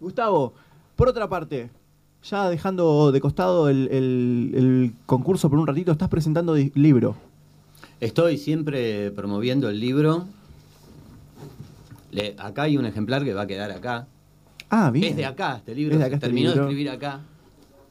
[0.00, 0.54] Gustavo,
[0.96, 1.70] por otra parte,
[2.22, 7.16] ya dejando de costado el, el- el concurso por un ratito, estás presentando libro.
[8.00, 10.24] Estoy siempre promoviendo el libro.
[12.12, 14.06] Le- acá hay un ejemplar que va a quedar acá.
[14.70, 15.10] Ah, bien.
[15.10, 15.94] Es de acá, este libro.
[15.94, 16.64] Es de acá este terminó libro.
[16.64, 17.20] de escribir acá.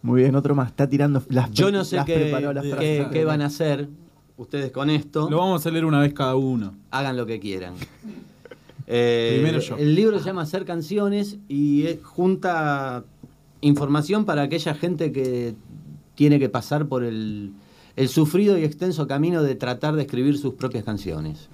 [0.01, 0.69] Muy bien, otro más.
[0.69, 3.89] Está tirando las Yo no sé las qué, las qué van a hacer
[4.37, 5.29] ustedes con esto.
[5.29, 6.73] Lo vamos a leer una vez cada uno.
[6.91, 7.73] Hagan lo que quieran.
[8.91, 9.77] Eh, Primero yo.
[9.77, 13.05] El libro se llama Hacer Canciones y junta
[13.61, 15.53] información para aquella gente que
[16.15, 17.53] tiene que pasar por el,
[17.95, 21.49] el sufrido y extenso camino de tratar de escribir sus propias canciones.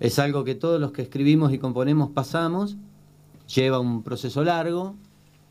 [0.00, 2.76] Es algo que todos los que escribimos y componemos pasamos,
[3.54, 4.94] lleva un proceso largo,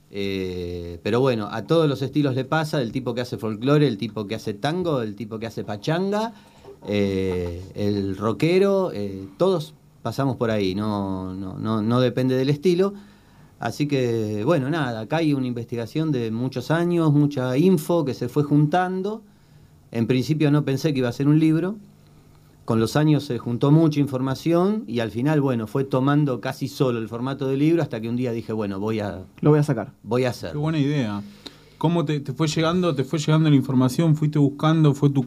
[0.09, 3.97] eh, pero bueno, a todos los estilos le pasa, el tipo que hace folclore, el
[3.97, 6.33] tipo que hace tango, el tipo que hace pachanga,
[6.87, 9.73] eh, el rockero, eh, todos
[10.07, 12.93] pasamos por ahí, no, no, no, no depende del estilo.
[13.59, 18.29] Así que, bueno, nada, acá hay una investigación de muchos años, mucha info que se
[18.29, 19.21] fue juntando.
[19.91, 21.75] En principio no pensé que iba a ser un libro.
[22.63, 26.99] Con los años se juntó mucha información y al final, bueno, fue tomando casi solo
[26.99, 29.63] el formato del libro hasta que un día dije, bueno, voy a, Lo voy a
[29.63, 29.91] sacar.
[30.03, 30.61] voy a Qué hacerlo.
[30.61, 31.21] buena idea.
[31.77, 32.95] ¿Cómo te, te fue llegando?
[32.95, 34.15] ¿Te fue llegando la información?
[34.15, 34.93] ¿Fuiste buscando?
[34.95, 35.23] ¿Fue tu,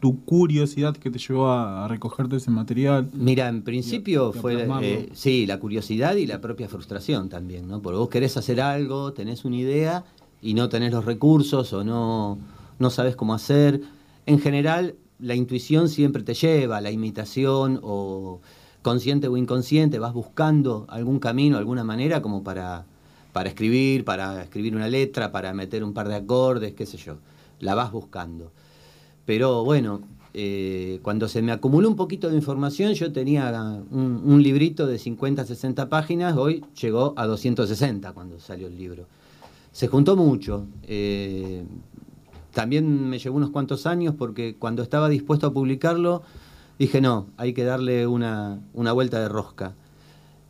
[0.00, 3.08] tu curiosidad que te llevó a, a recogerte ese material?
[3.14, 4.52] Mira, en principio Y a- y a fue,
[4.82, 7.80] eh, sí, la curiosidad y la propia frustración también, ¿no?
[7.80, 10.04] Porque vos querés hacer algo, tenés una idea
[10.42, 12.38] y no tenés los recursos o no,
[12.78, 13.80] no sabes cómo hacer.
[14.26, 18.40] En general, la intuición siempre te lleva, la imitación o
[18.82, 22.84] consciente o inconsciente, vas buscando algún camino, alguna manera como para,
[23.34, 27.16] para escribir, para escribir una letra, para meter un par de acordes, qué sé yo.
[27.58, 28.52] La vas buscando.
[29.26, 34.86] Pero bueno, eh, cuando se me acumuló un poquito de información, yo tenía un, librito
[34.86, 39.06] de 50, 60 páginas, hoy llegó a 260 cuando salió el libro.
[39.72, 40.68] Se juntó mucho.
[40.84, 41.64] eh,
[42.52, 46.22] también me llevó unos cuantos años porque cuando estaba dispuesto a publicarlo,
[46.78, 49.74] dije, no, hay que darle una, una vuelta de rosca.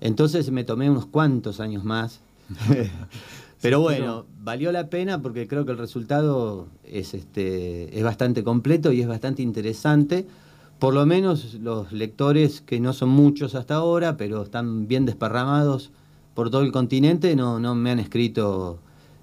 [0.02, 2.20] Entonces me tomé unos cuantos años más.
[3.60, 8.92] Pero bueno, valió la pena porque creo que el resultado es, este, es bastante completo
[8.92, 10.26] y es bastante interesante.
[10.78, 15.92] Por lo menos los lectores, que no son muchos hasta ahora, pero están bien desparramados
[16.34, 18.80] por todo el continente, no, no me han escrito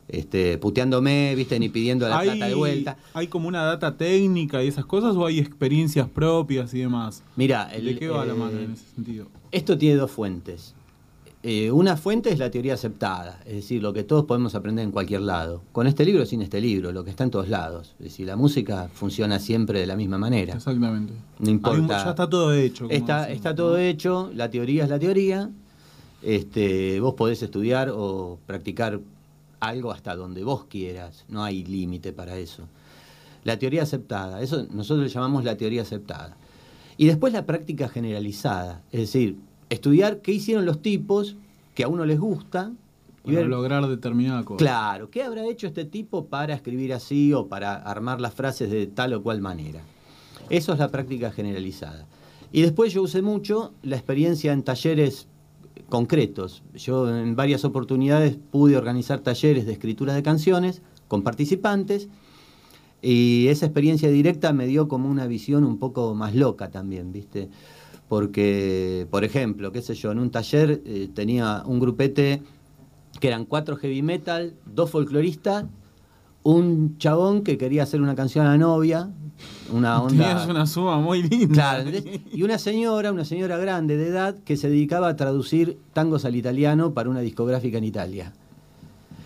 [0.08, 1.60] este, puteándome, ¿viste?
[1.60, 2.98] ni pidiendo la plata de vuelta.
[3.14, 7.22] ¿Hay como una data técnica y esas cosas o hay experiencias propias y demás?
[7.36, 9.28] Mira, el- ¿De qué va la eh, mano en ese sentido?
[9.52, 10.74] Esto tiene dos fuentes.
[11.44, 14.92] Eh, una fuente es la teoría aceptada, es decir, lo que todos podemos aprender en
[14.92, 15.64] cualquier lado.
[15.72, 17.96] Con este libro, sin este libro, lo que está en todos lados.
[17.98, 20.54] Es decir, la música funciona siempre de la misma manera.
[20.54, 21.14] Exactamente.
[21.40, 22.04] No un- importa.
[22.04, 22.88] ya está todo hecho.
[22.92, 23.56] Está, decimos, está ¿no?
[23.56, 25.50] todo hecho, la teoría es la teoría.
[26.22, 29.00] Este, vos podés estudiar o practicar
[29.60, 32.64] algo hasta donde vos quieras, no hay límite para eso.
[33.44, 36.38] La teoría aceptada, eso nosotros le llamamos la teoría aceptada.
[36.98, 39.38] Y después la práctica generalizada, es decir,
[39.72, 41.38] estudiar qué hicieron los tipos
[41.74, 42.72] que a uno les gusta
[43.24, 44.58] y ver, lograr determinada cosa.
[44.58, 48.88] claro, qué habrá hecho este tipo para escribir así o para armar las frases de
[48.88, 49.82] tal o cual manera.
[50.50, 52.06] Eso es la práctica generalizada.
[52.52, 55.28] Y después yo usé mucho la experiencia en talleres
[55.88, 56.64] concretos.
[56.76, 62.10] Yo en varias oportunidades pude organizar talleres de escritura de canciones con participantes
[63.02, 67.50] y esa experiencia directa me dio como una visión un poco más loca también, ¿viste?
[68.22, 72.42] Porque, por ejemplo, qué sé yo, en un taller eh, tenía un grupete
[73.22, 75.64] que eran cuatro heavy metal, dos folcloristas,
[76.44, 79.10] un chabón que quería hacer una canción a la novia,
[79.72, 80.10] una onda...
[80.28, 81.86] Tenías una suma muy linda.
[82.34, 86.36] Y una señora, una señora grande de edad, que se dedicaba a traducir tangos al
[86.36, 88.34] italiano para una discográfica en Italia.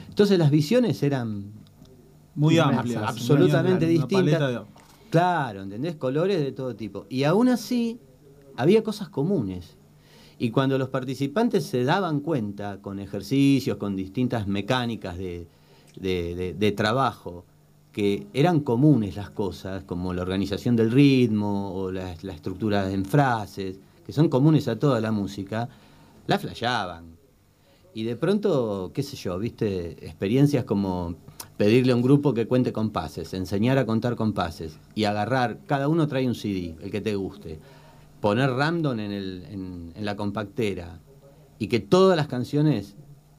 [0.10, 1.46] Entonces las visiones eran
[2.36, 3.02] Muy amplias.
[3.02, 4.40] absolutamente distintas.
[4.40, 4.62] de-
[5.10, 5.96] Claro, ¿entendés?
[5.96, 7.08] Colores de todo tipo.
[7.10, 8.00] Y aún así,
[8.58, 9.78] había cosas comunes.
[10.38, 17.46] Y cuando los participantes se daban cuenta, con ejercicios, con distintas mecánicas de, trabajo,
[17.94, 23.06] que eran comunes las cosas, como la organización del ritmo o la, la estructura en
[23.06, 25.70] frases, que son comunes a toda la música,
[26.28, 27.16] la flasheaban.
[27.94, 31.16] Y de pronto, qué sé yo, viste, experiencias como
[31.56, 36.06] pedirle a un grupo que cuente compases, enseñar a contar compases y agarrar, cada uno
[36.08, 37.60] trae un CD, el que te guste,
[38.22, 41.00] poner random en, el, en, en la compactera
[41.60, 42.96] y que todas las canciones,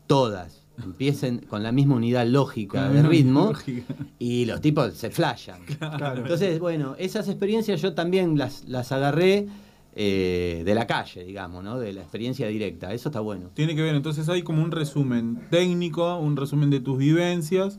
[0.06, 3.94] todas, empiecen con la misma unidad lógica de ritmo lógica.
[4.18, 5.60] y los tipos se flashan.
[6.16, 9.46] Entonces, bueno, esas experiencias yo también las, las agarré
[9.94, 11.78] eh, de la calle, digamos, ¿no?
[11.78, 12.92] De la experiencia directa.
[12.92, 13.50] Eso está bueno.
[13.54, 17.78] Tiene que ver, entonces hay como un resumen técnico, un resumen de tus vivencias,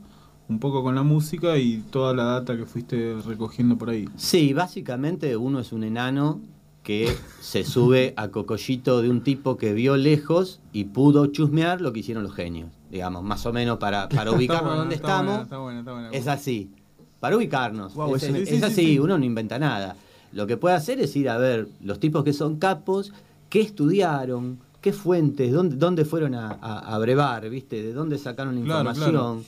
[0.49, 4.07] un poco con la música y toda la data que fuiste recogiendo por ahí.
[4.15, 6.41] Sí, básicamente uno es un enano
[6.87, 11.91] que se sube a cocollito de un tipo que vio lejos y pudo chusmear lo
[11.91, 15.31] que hicieron los genios, digamos, más o menos para, para ubicarnos bueno, donde está estamos.
[15.31, 16.09] bueno, está bueno, está bueno.
[16.13, 16.71] Es así,
[17.19, 17.91] para ubicarnos.
[18.15, 18.99] Es, es- es sí, sí, así, sí.
[18.99, 19.97] uno no inventa nada.
[20.31, 23.11] Lo que puede hacer es ir a ver los tipos que son capos,
[23.49, 27.83] qué estudiaron, qué fuentes, dónde, dónde fueron a, a- a brevar, ¿viste?
[27.83, 29.11] De dónde sacaron la Claro, información.
[29.11, 29.43] claro.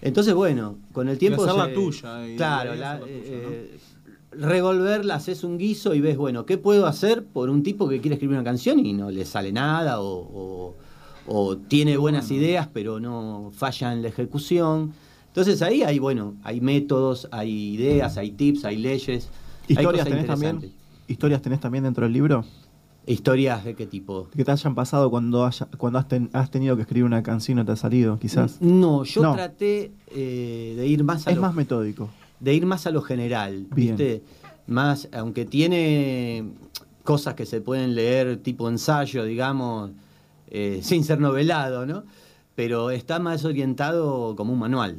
[0.00, 1.44] Entonces, bueno, con el tiempo.
[1.44, 3.78] hacer la se- tuya, y Claro, la- la tuya, eh,
[4.38, 8.14] revolverla, haces un guiso y ves, bueno, ¿qué puedo hacer por un tipo que quiere
[8.14, 10.00] escribir una canción y no le sale nada?
[10.00, 10.76] O, o-
[11.30, 14.92] o tiene buenas ideas, pero no falla en la ejecución.
[15.26, 19.28] Entonces ahí hay, bueno, hay métodos, hay ideas, hay tips, hay leyes.
[19.68, 20.72] hay ¿Historias cosas tenés también?
[21.06, 22.44] ¿Historias tenés también dentro del libro?
[23.06, 24.28] ¿Historias de qué tipo?
[24.36, 27.56] Que te hayan pasado cuando, haya- cuando has, ten- has tenido que escribir una canción
[27.58, 28.60] y no te ha salido, quizás.
[28.60, 29.34] No, yo No.
[29.34, 32.08] traté eh, de ir más a Es lo- más metódico.
[32.40, 33.96] De ir más a lo general, Bien.
[33.96, 34.22] ¿viste?
[34.66, 36.44] Más, aunque tiene
[37.04, 39.90] cosas que se pueden leer tipo ensayo, digamos,
[40.48, 42.04] eh, sin ser novelado, ¿no?
[42.54, 44.98] Pero está más orientado como un manual.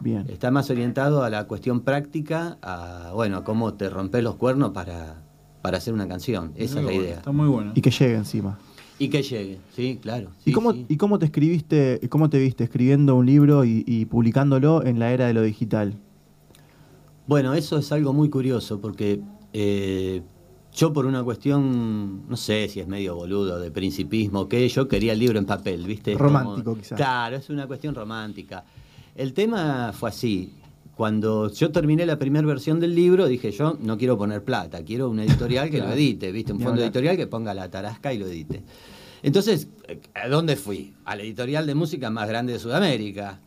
[0.00, 0.24] Bien.
[0.28, 4.70] Está más orientado a la cuestión práctica, a, bueno, a cómo te rompes los cuernos
[4.70, 5.22] para,
[5.62, 6.52] para hacer una canción.
[6.56, 7.16] Esa Muy es la bueno, idea.
[7.16, 7.72] Está muy bueno.
[7.74, 8.58] Y que llegue encima.
[8.98, 10.30] Y que llegue, sí, claro.
[10.44, 10.86] ¿Y, cómo, sí.
[10.88, 15.12] ¿Y cómo te escribiste, cómo te viste escribiendo un libro y, y publicándolo en la
[15.12, 15.94] era de lo digital?
[17.26, 19.20] Bueno, eso es algo muy curioso porque
[19.52, 20.22] eh,
[20.74, 25.12] yo por una cuestión, no sé si es medio boludo, de principismo, que yo quería
[25.12, 26.14] el libro en papel, ¿viste?
[26.14, 26.96] Romántico, quizás.
[26.96, 28.64] Claro, es una cuestión romántica.
[29.14, 30.54] El tema fue así.
[30.96, 35.08] Cuando yo terminé la primera versión del libro, dije yo no quiero poner plata, quiero
[35.08, 36.52] un editorial que lo edite, ¿viste?
[36.52, 38.62] Un fondo editorial que ponga la tarasca y lo edite.
[39.22, 39.68] Entonces,
[40.14, 40.94] ¿a dónde fui?
[41.04, 43.40] A la editorial de música más grande de Sudamérica.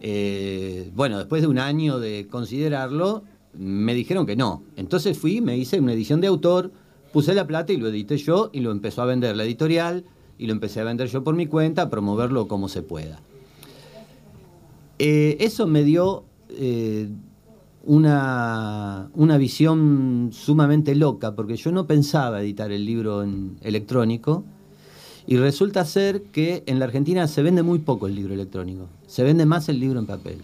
[0.00, 4.62] Eh, bueno, después de un año de considerarlo, me dijeron que no.
[4.76, 6.72] Entonces fui, me hice una edición de autor,
[7.12, 10.04] puse la plata y lo edité yo y lo empezó a vender la editorial
[10.38, 13.20] y lo empecé a vender yo por mi cuenta, a promoverlo como se pueda.
[14.98, 17.08] Eh, eso me dio eh,
[17.84, 24.44] una, una visión sumamente loca, porque yo no pensaba editar el libro en electrónico,
[25.26, 29.22] y resulta ser que en la Argentina se vende muy poco el libro electrónico, se
[29.22, 30.38] vende más el libro en papel.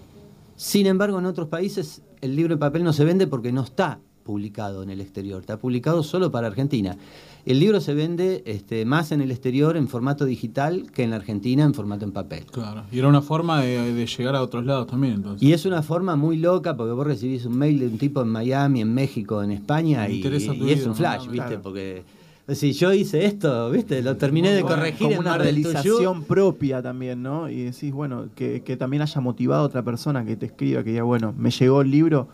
[0.57, 3.99] Sin embargo, en otros países el libro en papel no se vende porque no está
[4.25, 6.97] publicado en el exterior, está publicado solo para Argentina.
[7.45, 11.17] El libro se vende este, más en el exterior en formato digital que en la
[11.17, 12.45] Argentina en formato en papel.
[12.47, 12.83] Claro.
[12.91, 15.47] Y era una forma de, de llegar a otros lados también, entonces.
[15.47, 18.29] Y es una forma muy loca porque vos recibís un mail de un tipo en
[18.29, 21.29] Miami, en México, en España Me y, es un flash.
[21.29, 21.47] ¿viste?
[21.47, 21.63] Claro.
[21.63, 22.03] Porque
[22.49, 24.03] si yo hice esto, ¿viste?
[24.03, 25.71] Lo terminé de corregir como en una Mar del Tuyú.
[25.73, 27.49] realización propia también, ¿no?
[27.49, 30.91] Y decís, bueno, que, que también haya motivado a otra persona que te escriba, que
[30.91, 32.29] diga, bueno, me llegó el libro.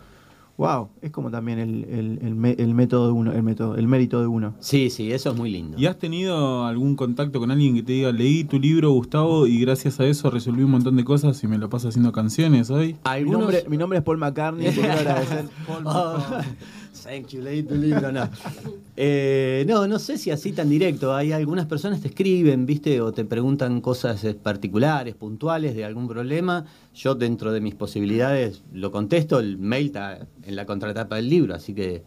[0.55, 3.87] Wow, es como también el, el- el me- el método de uno, el método, el
[3.87, 4.53] mérito de uno.
[4.59, 5.79] Sí, sí, eso es muy lindo.
[5.79, 9.59] ¿Y has tenido algún contacto con alguien que te diga, leí tu libro, Gustavo, y
[9.61, 12.97] gracias a eso resolví un montón de cosas y me lo paso haciendo canciones hoy?
[13.25, 15.45] Mi nombre, mi nombre es Paul McCartney, te quiero agradecer.
[15.85, 16.17] Oh,
[17.03, 18.29] thank you, leí tu libro, no.
[18.95, 21.15] Eh, no, no sé si así tan directo.
[21.15, 23.01] Hay algunas personas te escriben, ¿viste?
[23.01, 26.65] O te preguntan cosas eh, particulares, puntuales de algún problema.
[26.93, 29.39] Yo, dentro de mis posibilidades, lo contesto.
[29.39, 32.03] El mail está en la contratapa del libro, así que,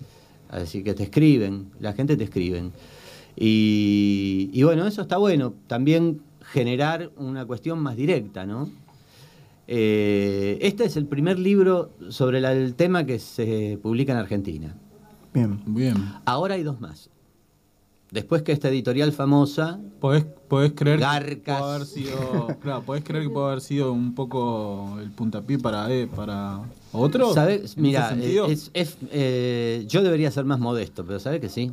[0.48, 1.70] así que te escriben.
[1.80, 2.72] La gente te escriben.
[3.34, 5.54] Y, bueno, eso está bueno.
[5.66, 8.70] También generar una cuestión más directa, ¿no?
[9.68, 14.76] Eh, este es el primer libro sobre el tema que se publica en Argentina.
[15.36, 15.60] Bien.
[15.66, 15.94] Bien.
[16.24, 17.10] Ahora hay dos más.
[18.10, 21.60] Después que esta editorial famosa, ¿Podés, podés creer que Garcas.
[21.60, 25.92] puede haber sido, claro, podés creer que puede haber sido un poco el puntapié para,
[25.92, 26.60] eh, para
[26.92, 27.34] otro?
[27.34, 27.76] ¿sabes?
[27.76, 28.46] ¿En Mira, sentido?
[28.46, 31.70] es- es, eh, yo debería ser más modesto, pero ¿sabes que sí?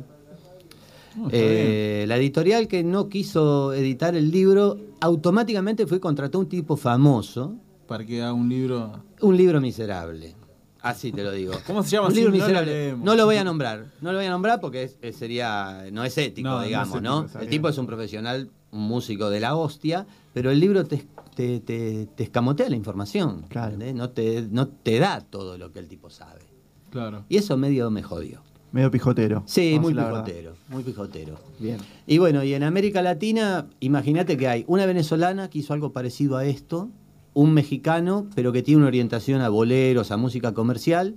[1.16, 6.40] No, Eh, la editorial que no quiso editar el libro, automáticamente fue y contrató a
[6.42, 7.54] un tipo famoso.
[7.86, 8.92] Para que haga un libro.
[9.22, 10.34] un libro miserable.
[10.84, 11.52] Así te lo digo.
[11.66, 12.08] ¿Cómo se llama?
[12.08, 12.96] Un Sí, libro no lo miserable.
[13.02, 13.86] No lo voy a nombrar.
[14.00, 17.26] No lo voy a nombrar porque es- es- sería no es ético, No, digamos, ¿no?
[17.40, 21.60] El tipo es un profesional, un músico de la hostia, pero el libro te, te,
[21.60, 23.44] te- te escamotea la información.
[23.48, 23.76] Claro.
[23.94, 26.42] No te, no te da todo lo que el tipo sabe.
[26.90, 27.24] Claro.
[27.28, 28.42] Y eso medio me jodió.
[28.72, 29.44] Medio pijotero.
[29.46, 31.38] Sí, muy pijotero, muy pijotero.
[31.60, 31.78] Bien.
[32.08, 36.36] Y bueno, y en América Latina, imagínate que hay una venezolana que hizo algo parecido
[36.36, 36.90] a esto,
[37.34, 41.16] un mexicano, pero que tiene una orientación a boleros, a música comercial,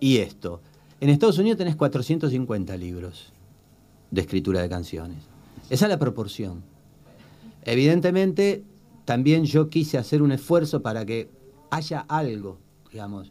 [0.00, 0.60] y esto.
[1.00, 3.32] En Estados Unidos tenés 450 libros.
[4.10, 5.18] de escritura de canciones.
[5.68, 6.64] Esa es la proporción.
[7.64, 8.64] Evidentemente,
[9.04, 11.28] también yo quise hacer un esfuerzo para que
[11.70, 12.58] haya algo,
[12.90, 13.30] digamos,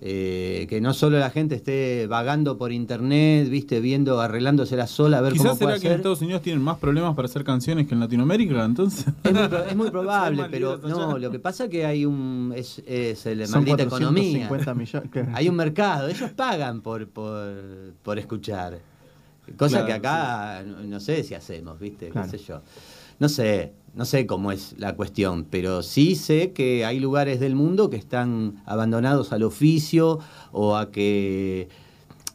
[0.00, 5.20] eh, que no solo la gente esté vagando por internet, viste, viendo, arreglándosela sola, a
[5.20, 6.00] ver Quizás cómo puede será que en.
[6.00, 9.06] Estados Unidos tienen más problemas para hacer canciones que en Latinoamérica, entonces.
[9.22, 13.24] Es muy, es muy probable, pero no, lo que pasa que hay un es, es
[13.26, 14.48] el Son maldita economía.
[14.48, 15.10] 450 millones.
[15.12, 15.26] ¿qué?
[15.32, 17.54] Hay un mercado, ellos pagan por, por,
[18.02, 18.78] por escuchar.
[19.56, 22.08] Cosa Claro, que acá no, no sé si hacemos, ¿viste?
[22.08, 22.30] Claro.
[22.30, 22.62] ¿Qué sé yo?
[23.18, 27.54] No sé, no sé cómo es la cuestión, pero sí sé que hay lugares del
[27.54, 30.18] mundo que están abandonados al oficio
[30.52, 31.68] o a que,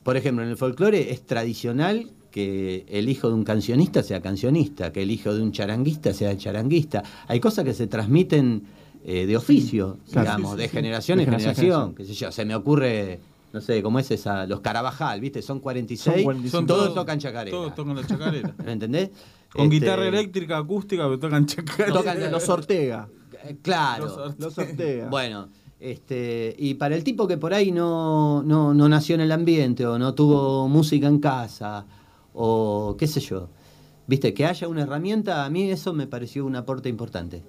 [0.04, 4.94] por ejemplo, en el folclore es tradicional que el hijo de un cancionista sea cancionista,
[4.94, 7.04] que el hijo de un charanguista sea charanguista.
[7.28, 8.64] Hay cosas que se transmiten
[9.04, 12.32] eh, de oficio, digamos, Sí, sí, de generación De en generación generación, qué sé yo,
[12.32, 13.20] se me ocurre,
[13.52, 15.42] no sé, cómo es esa, los Carabajal, ¿viste?
[15.42, 16.66] Son 46, Son 45.
[16.66, 17.56] todos, tocan chacarera.
[17.56, 18.54] Todos tocan la chacarera.
[18.66, 19.10] ¿Me entendés?
[19.52, 21.46] Con Este, guitarra eléctrica, acústica, pero tocan.
[21.48, 23.10] Tocan- Los Ortega.
[23.44, 24.06] eh, Claro.
[24.06, 24.36] Los Ortega.
[24.46, 25.08] Los Ortega.
[25.10, 29.32] Bueno, este, y para el tipo que por ahí no, no, no nació en el
[29.32, 31.86] ambiente o no tuvo música en casa
[32.34, 33.50] o qué sé yo,
[34.08, 37.42] viste, que haya una herramienta, a mí eso me pareció un aporte importante.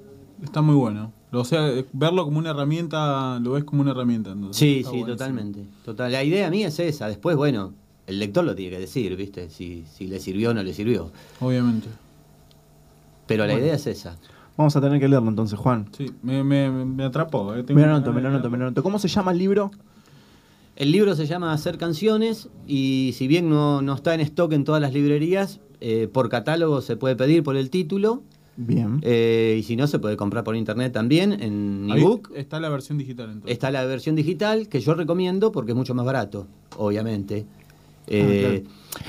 [0.43, 1.13] Está muy bueno.
[1.33, 4.31] O sea, verlo como una herramienta, lo ves como una herramienta.
[4.33, 4.57] entonces.
[4.57, 5.07] Sí, sí, buenísimo.
[5.13, 5.65] totalmente.
[5.85, 6.11] Total.
[6.11, 7.09] La idea mía es esa.
[7.09, 7.75] Después, bueno,
[8.11, 9.49] el lector lo tiene que decir, ¿viste?
[9.51, 11.11] Si, si le sirvió o no le sirvió.
[11.41, 11.89] Obviamente.
[13.27, 14.17] Pero la idea es esa.
[14.57, 15.87] Vamos a tener que leerlo entonces, Juan.
[15.97, 17.55] Sí, me, me, me atrapó.
[17.55, 17.63] eh.
[17.63, 18.83] Tengo Me lo anoto, me lo anoto, me lo anoto.
[18.83, 19.71] ¿Cómo se llama el libro?
[20.77, 24.65] El libro se llama Hacer canciones y si bien no, no está en stock en
[24.65, 28.23] todas las librerías, eh, por catálogo se puede pedir por el título
[28.57, 28.99] Bien.
[29.03, 32.33] eh, y si no se puede comprar por internet también en ebook.
[32.35, 33.53] Está la versión digital entonces.
[33.53, 37.47] Está la versión digital que yo recomiendo porque es mucho más barato, obviamente.
[38.07, 38.65] Eh,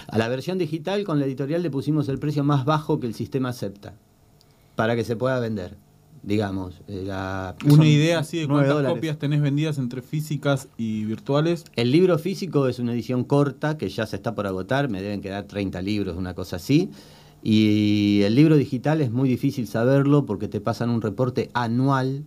[0.09, 3.13] A la versión digital con la editorial le pusimos el precio más bajo que el
[3.15, 3.93] sistema acepta
[4.75, 5.75] para que se pueda vender,
[6.23, 6.81] digamos.
[6.87, 8.95] eh, la- Una idea así de cuántas dólares.
[8.95, 11.65] copias tenés vendidas entre físicas y virtuales.
[11.75, 15.21] El libro físico es una edición corta que ya se está por agotar, me deben
[15.21, 16.89] quedar 30 libros, una cosa así.
[17.43, 22.23] Y el libro digital es muy difícil saberlo porque te pasan un reporte anual,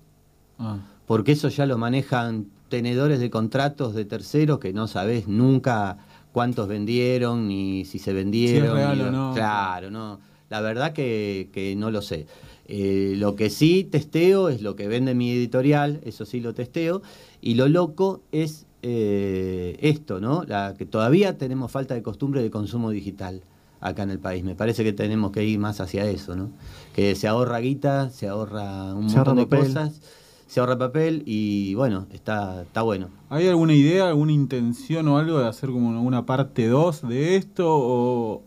[0.58, 5.98] Ah, porque eso ya lo manejan tenedores de contratos de terceros que no sabes nunca
[6.34, 8.76] cuántos vendieron, ni si se vendieron.
[8.76, 9.32] real ni- o no.
[9.34, 10.20] Claro, no.
[10.50, 12.26] La verdad que, que no lo sé.
[12.66, 17.00] Eh, lo que sí testeo es lo que vende mi editorial, eso sí lo testeo.
[17.40, 20.44] Y lo loco es eh, esto, ¿no?
[20.46, 23.42] La, que todavía tenemos falta de costumbre de consumo digital
[23.80, 24.44] acá en el país.
[24.44, 26.50] Me parece que tenemos que ir más hacia eso, ¿no?
[26.94, 29.66] Que se ahorra guita, se ahorra un Se montón ahorra de papel.
[29.66, 30.00] cosas,
[30.46, 33.08] se ahorra papel y bueno, está, está bueno.
[33.28, 37.66] ¿Hay alguna idea, alguna intención o algo de hacer como una parte 2 de esto
[37.68, 38.42] o,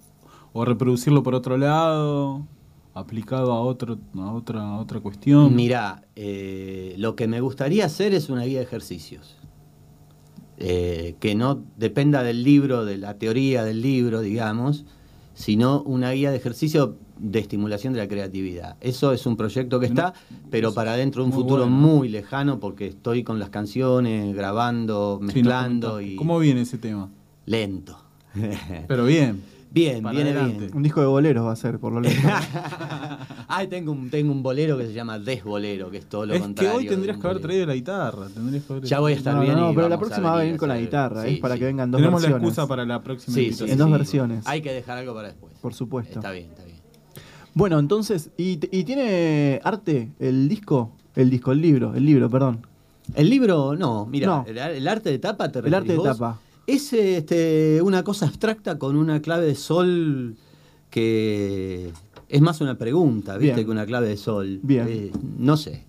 [0.54, 2.46] o reproducirlo por otro lado,
[2.94, 5.56] aplicado a, otro, a, otra, a otra cuestión?
[5.56, 9.36] Mirá, eh, lo que me gustaría hacer es una guía de ejercicios.
[10.60, 14.86] Eh, que no dependa del libro, de la teoría del libro, digamos,
[15.36, 18.76] sino una guía de ejercicio de estimulación de la creatividad.
[18.82, 20.14] Eso es un proyecto que está,
[20.52, 21.76] pero para dentro de un muy futuro bueno.
[21.78, 27.10] muy lejano, porque estoy con las canciones, grabando, Sí, mezclando y ¿Cómo viene ese tema?
[27.46, 27.98] lento.
[28.88, 29.42] Pero bien.
[29.72, 30.60] bien, Para viene adelante.
[30.66, 30.76] bien.
[30.78, 32.24] Un disco de boleros va a ser, por lo lejos.
[33.48, 36.40] Ay, tengo un, tengo un bolero que se llama Desbolero, que es todo lo Es
[36.40, 36.76] que contrario.
[36.78, 38.28] hoy de tendrías que haber traído la guitarra.
[38.34, 39.56] Tendrías que haber Ya voy a estar No, bien.
[39.56, 41.60] no, y pero la próxima va a venir con la guitarra, sí, es para sí.
[41.62, 42.48] que vengan dos Tenemos la versiones.
[42.50, 43.52] excusa para la próxima Sí.
[43.66, 43.92] En dos sí.
[43.94, 44.48] versiones.
[44.48, 45.54] Hay que dejar algo para después.
[45.62, 46.20] Por supuesto.
[46.20, 46.67] Está bien, está bien.
[47.58, 50.92] Bueno, entonces, ¿y, y tiene arte el disco?
[51.16, 52.60] El disco, el libro, el libro, perdón.
[53.16, 54.46] El libro, no, mira, No.
[54.48, 56.40] El, el arte de tapa te El arte de tapa.
[56.68, 60.36] Es este, una cosa abstracta con una clave de sol
[60.92, 61.92] que
[62.30, 63.56] es más una pregunta, ¿viste?
[63.56, 63.66] Bien.
[63.66, 64.60] Que una clave de sol.
[64.62, 64.86] Bien.
[64.88, 65.84] Eh, no sé.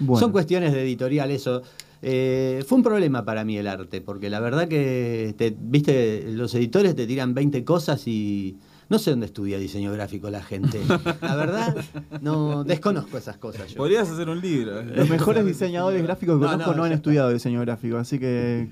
[0.00, 0.18] Bueno.
[0.18, 1.62] Son cuestiones de editorial eso.
[2.02, 6.52] Eh, fue un problema para mí el arte, porque la verdad que, te, viste, los
[6.56, 8.56] editores te tiran 20 cosas y
[8.92, 10.78] no sé dónde estudia diseño gráfico la gente.
[11.22, 11.74] La verdad,
[12.20, 13.78] no desconozco esas cosas yo.
[13.78, 14.80] Podrías hacer un libro.
[14.80, 14.92] eh.
[14.94, 18.68] Los mejores diseñadores gráficos que No, conozco no, no, han estudiado diseño gráfico, así que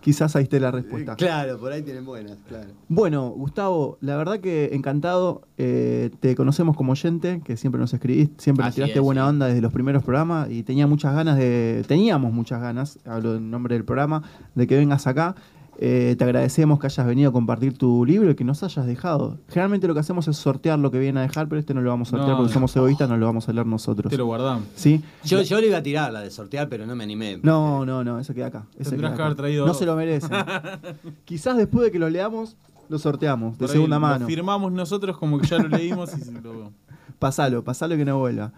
[0.00, 1.16] quizás ahí esté la respuesta.
[1.16, 2.68] Claro, por ahí tienen buenas, claro.
[2.88, 5.42] Bueno, Gustavo, la verdad que encantado.
[5.58, 9.28] eh, te conocemos como oyente, que siempre nos escribís, siempre nos tiraste es, buena sí.
[9.30, 13.50] onda desde los primeros programas y tenía muchas ganas de, teníamos muchas ganas, hablo en
[13.50, 14.22] nombre del programa,
[14.54, 15.34] de que vengas acá.
[15.78, 19.38] Eh, te agradecemos que hayas venido a compartir tu libro y que nos hayas dejado.
[19.48, 21.90] Generalmente lo que hacemos es sortear lo que viene a dejar, pero este no lo
[21.90, 24.10] vamos a sortear No, porque somos egoístas, no lo vamos a leer nosotros.
[24.10, 24.64] Te lo guardamos.
[24.76, 25.02] ¿Sí?
[25.24, 27.40] Yo, yo le iba a tirar la de sortear, pero no me animé.
[27.42, 28.66] No, no, no, eso queda acá.
[28.78, 29.78] eso Tendrás queda que haber traído No dos.
[29.78, 30.30] se lo merecen.
[31.24, 32.56] Quizás después de que lo leamos,
[32.88, 34.26] Lo sorteamos, de Por ahí segunda lo mano.
[34.26, 36.72] firmamos nosotros como que ya lo leímos y lo...
[37.18, 38.52] Pasalo, pasalo que no vuelva.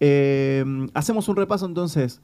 [0.00, 0.64] Eh,
[0.94, 2.20] hacemos un repaso entonces.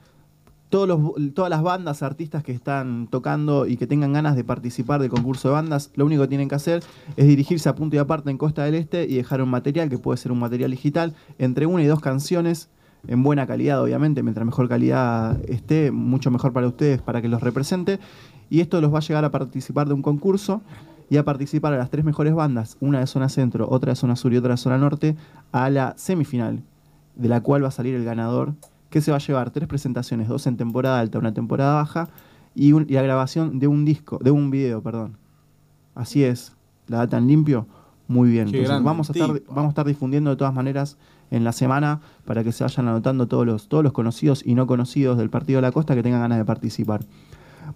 [0.69, 5.11] Todos todas las bandas, artistas que están tocando y que tengan ganas de participar del
[5.11, 6.83] concurso de bandas, lo único que tienen que hacer
[7.17, 9.99] es dirigirse a punto y aparte en Costa del Este y dejar un material, que
[9.99, 12.69] puede ser un material digital, entre una y dos canciones,
[13.09, 17.43] en buena calidad, obviamente, mientras mejor calidad esté, mucho mejor para ustedes, para que los
[17.43, 18.01] represente.
[18.51, 20.63] Y esto los va a llegar a participar de un concurso
[21.09, 24.17] y a participar a las tres mejores bandas, una de zona centro, otra de zona
[24.17, 25.17] sur y otra de zona norte,
[25.53, 26.63] a la semifinal,
[27.15, 28.55] de la cual va a salir el ganador,
[28.97, 32.09] que se va a llevar tres presentaciones, dos en temporada alta, una temporada baja,
[32.55, 35.19] y, un- y la grabación de un disco, de un video, perdón.
[35.95, 36.53] Así es,
[36.88, 37.67] la data en limpio,
[38.09, 38.45] muy bien.
[38.50, 40.97] Qué Entonces, grande vamos, a estar, vamos a estar difundiendo de todas maneras
[41.31, 44.67] en la semana para que se vayan anotando todos los, todos los conocidos y no
[44.67, 47.05] conocidos del Partido de la Costa que tengan ganas de participar.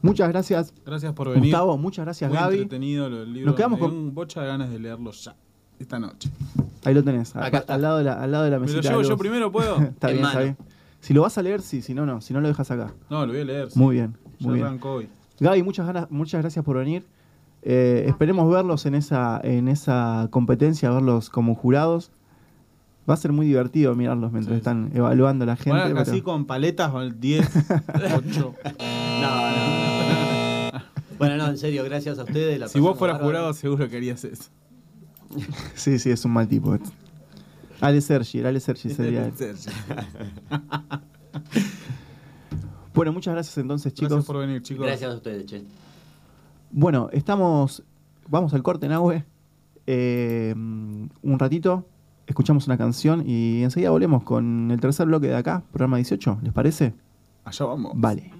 [0.00, 1.42] Muchas gracias, Gracias por venir.
[1.50, 2.54] Gustavo, muchas gracias, Muy Gaby.
[2.62, 3.46] entretenido lo del libro.
[3.50, 5.34] Nos quedamos con- un bocha de ganas de leerlo ya,
[5.78, 6.30] esta noche.
[6.84, 7.74] Ahí lo tenés, Acá acá, está.
[7.74, 9.76] al, lado de la, al lado de la ¿Me lo llevo yo primero, puedo?
[9.80, 10.56] está En bien, está bien.
[11.00, 12.20] Si lo vas a leer, sí, si no, no.
[12.20, 12.92] Si no, lo dejas acá.
[13.08, 13.70] No, lo voy a leer.
[13.70, 13.78] sí.
[13.78, 14.78] Muy bien, Ya muy bien.
[14.82, 15.08] hoy.
[15.40, 17.06] Gaby, muchas, ganas, muchas gracias por venir.
[17.62, 22.10] Eh, esperemos verlos en esa, en esa competencia, verlos como jurados.
[23.08, 25.70] Va a ser muy divertido mirarlos mientras Sí, están evaluando a la gente.
[25.70, 27.48] Bueno, pero- así con paletas, 10,
[28.16, 28.54] 8.
[29.20, 30.80] No, no.
[31.18, 32.58] bueno, no, en serio, gracias a ustedes.
[32.60, 33.38] la Si vos fueras bárbaro.
[33.38, 34.50] jurado, seguro que harías eso.
[35.74, 36.76] Sí, sí, es un mal tipo.
[37.80, 39.32] Ale Sergi, el Ale Sergi sería él.
[42.92, 44.10] Bueno, muchas gracias entonces, chicos.
[44.10, 44.84] Gracias por venir, chicos.
[44.84, 45.62] Gracias a ustedes, che.
[46.70, 47.82] Bueno, estamos.
[48.28, 49.24] Vamos al corte, Nahue.
[49.86, 51.86] Eh, un ratito,
[52.26, 56.40] escuchamos una canción y enseguida volvemos con el tercer bloque de acá, programa 18.
[56.42, 56.94] ¿Les parece?
[57.44, 57.92] Allá vamos.
[57.94, 58.39] Vale.